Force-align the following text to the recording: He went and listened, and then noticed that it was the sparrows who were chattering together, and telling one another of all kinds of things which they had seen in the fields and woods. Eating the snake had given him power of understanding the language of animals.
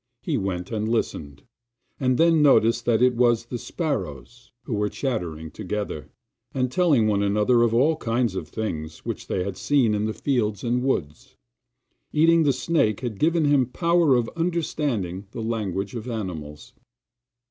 He 0.23 0.35
went 0.35 0.71
and 0.71 0.89
listened, 0.89 1.43
and 1.99 2.17
then 2.17 2.41
noticed 2.41 2.85
that 2.85 3.03
it 3.03 3.13
was 3.13 3.45
the 3.45 3.59
sparrows 3.59 4.51
who 4.63 4.73
were 4.73 4.89
chattering 4.89 5.51
together, 5.51 6.09
and 6.55 6.71
telling 6.71 7.05
one 7.05 7.21
another 7.21 7.61
of 7.61 7.71
all 7.71 7.97
kinds 7.97 8.33
of 8.33 8.47
things 8.47 9.05
which 9.05 9.27
they 9.27 9.43
had 9.43 9.57
seen 9.57 9.93
in 9.93 10.05
the 10.07 10.13
fields 10.15 10.63
and 10.63 10.81
woods. 10.81 11.35
Eating 12.11 12.41
the 12.41 12.51
snake 12.51 13.01
had 13.01 13.19
given 13.19 13.45
him 13.45 13.67
power 13.67 14.15
of 14.15 14.27
understanding 14.35 15.27
the 15.33 15.41
language 15.43 15.93
of 15.93 16.09
animals. 16.09 16.73